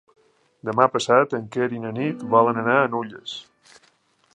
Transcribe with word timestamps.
Demà 0.69 0.87
passat 0.93 1.35
en 1.39 1.45
Quer 1.57 1.69
i 1.77 1.83
na 1.85 1.93
Nit 1.99 2.25
volen 2.33 2.63
anar 2.65 2.79
a 2.79 2.89
Nulles. 2.97 3.41